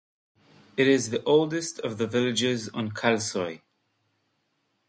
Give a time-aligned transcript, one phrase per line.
[0.77, 3.61] It is the oldest of the villages on Kalsoy.